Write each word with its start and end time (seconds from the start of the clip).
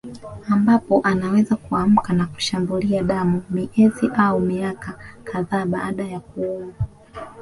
Ambapo 0.51 1.01
anaweza 1.03 1.55
kuamka 1.55 2.13
na 2.13 2.25
kushambulia 2.25 3.03
damu 3.03 3.43
miezi 3.49 4.09
au 4.17 4.39
miaka 4.39 4.99
kadhaa 5.23 5.65
baada 5.65 6.03
ya 6.07 6.19
kuumwa 6.19 6.73